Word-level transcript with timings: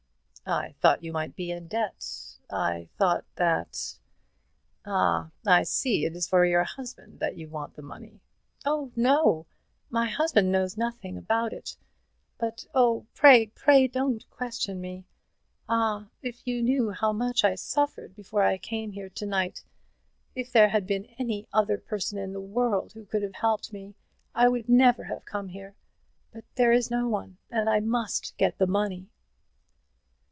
"I 0.43 0.75
thought 0.81 1.01
you 1.03 1.13
might 1.13 1.33
be 1.37 1.49
in 1.51 1.67
debt. 1.67 2.03
I 2.51 2.89
thought 2.97 3.23
that 3.35 3.97
Ah, 4.85 5.29
I 5.47 5.63
see; 5.63 6.03
it 6.03 6.13
is 6.13 6.27
for 6.27 6.43
your 6.45 6.63
husband 6.65 7.19
that 7.19 7.37
you 7.37 7.47
want 7.47 7.75
the 7.75 7.81
money." 7.83 8.19
"Oh 8.65 8.91
no; 8.97 9.45
my 9.89 10.09
husband 10.09 10.51
knows 10.51 10.75
nothing 10.75 11.15
about 11.17 11.53
it. 11.53 11.77
But, 12.37 12.65
oh, 12.75 13.05
pray, 13.13 13.47
pray 13.55 13.87
don't 13.87 14.29
question 14.29 14.81
me. 14.81 15.05
Ah, 15.69 16.07
if 16.21 16.45
you 16.45 16.61
knew 16.61 16.89
how 16.91 17.13
much 17.13 17.45
I 17.45 17.55
suffered 17.55 18.13
before 18.13 18.43
I 18.43 18.57
came 18.57 18.91
here 18.91 19.09
to 19.09 19.25
night! 19.25 19.63
If 20.35 20.51
there 20.51 20.69
had 20.69 20.85
been 20.85 21.05
any 21.17 21.47
other 21.53 21.77
person 21.77 22.17
in 22.17 22.33
the 22.33 22.41
world 22.41 22.91
who 22.91 23.05
could 23.05 23.21
have 23.23 23.35
helped 23.35 23.71
me, 23.71 23.93
I 24.35 24.49
would 24.49 24.67
never 24.67 25.05
have 25.05 25.23
come 25.23 25.47
here; 25.49 25.75
but 26.33 26.43
there 26.55 26.73
is 26.73 26.91
no 26.91 27.07
one, 27.07 27.37
and 27.49 27.69
I 27.69 27.79
must 27.79 28.35
get 28.37 28.57
the 28.57 28.67
money." 28.67 29.07